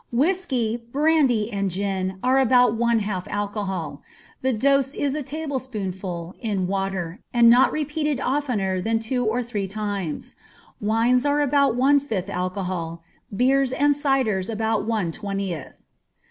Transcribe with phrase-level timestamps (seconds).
[0.11, 4.01] Whiskey, brandy, and gin are about one half alcohol.
[4.41, 9.67] The dose is a tablespoonful, in water, and not repeated oftener than two or three
[9.67, 10.33] times.
[10.81, 13.03] Wines are about one fifth alcohol,
[13.37, 15.83] beers and cider about one twentieth.